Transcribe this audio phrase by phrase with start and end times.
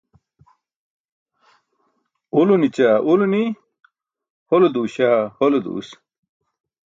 [2.39, 3.41] Ulo nićaa ulo ni,
[4.49, 5.87] hole duuśaa hole duus.